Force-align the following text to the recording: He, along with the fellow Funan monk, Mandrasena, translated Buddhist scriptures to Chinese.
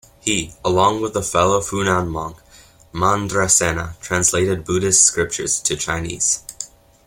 He, 0.19 0.55
along 0.65 1.03
with 1.03 1.13
the 1.13 1.21
fellow 1.21 1.59
Funan 1.61 2.07
monk, 2.07 2.37
Mandrasena, 2.91 3.99
translated 3.99 4.65
Buddhist 4.65 5.03
scriptures 5.03 5.59
to 5.59 5.75
Chinese. 5.77 6.41